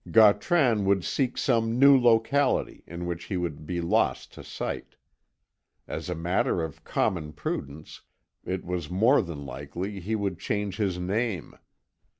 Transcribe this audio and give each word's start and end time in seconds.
Gautran 0.09 0.85
would 0.85 1.05
seek 1.05 1.37
some 1.37 1.77
new 1.77 1.95
locality, 1.95 2.83
in 2.87 3.05
which 3.05 3.25
he 3.25 3.37
would 3.37 3.67
be 3.67 3.81
lost 3.81 4.33
to 4.33 4.43
sight. 4.43 4.95
As 5.87 6.09
a 6.09 6.15
matter 6.15 6.63
of 6.63 6.83
common 6.83 7.33
prudence, 7.33 8.01
it 8.43 8.65
was 8.65 8.89
more 8.89 9.21
than 9.21 9.45
likely 9.45 9.99
he 9.99 10.15
would 10.15 10.39
change 10.39 10.77
his 10.77 10.97
name. 10.97 11.55